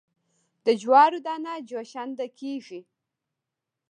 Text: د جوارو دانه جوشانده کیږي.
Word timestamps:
د 0.65 0.67
جوارو 0.81 1.19
دانه 1.25 1.53
جوشانده 1.69 2.25
کیږي. 2.39 2.79